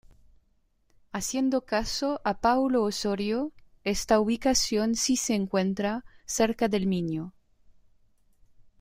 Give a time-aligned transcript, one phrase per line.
[1.11, 3.51] Haciendo caso a Paulo Osorio
[3.83, 7.33] esta ubicación si se encuentra cerca del miño.